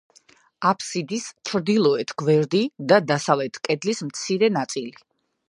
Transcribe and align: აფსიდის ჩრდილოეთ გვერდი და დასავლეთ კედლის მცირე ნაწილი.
აფსიდის 0.69 1.27
ჩრდილოეთ 1.49 2.13
გვერდი 2.23 2.63
და 2.93 2.99
დასავლეთ 3.13 3.61
კედლის 3.69 4.03
მცირე 4.09 4.53
ნაწილი. 4.59 4.93